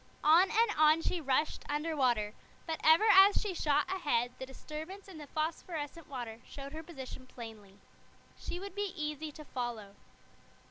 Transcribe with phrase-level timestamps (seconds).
[0.23, 2.33] On and on she rushed under water,
[2.65, 7.27] but ever as she shot ahead the disturbance in the phosphorescent water showed her position
[7.27, 7.77] plainly.
[8.35, 9.93] She would be easy to follow.